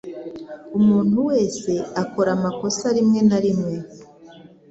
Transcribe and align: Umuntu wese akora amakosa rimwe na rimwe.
Umuntu 0.77 1.17
wese 1.29 1.71
akora 2.03 2.29
amakosa 2.37 2.85
rimwe 2.97 3.19
na 3.29 3.37
rimwe. 3.45 3.75